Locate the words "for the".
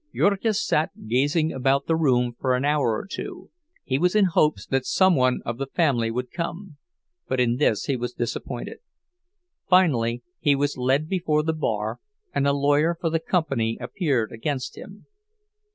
12.99-13.19